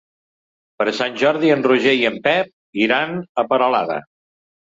[0.81, 2.51] Per Sant Jordi en Roger i en Pep
[2.87, 3.99] iran a Peralada.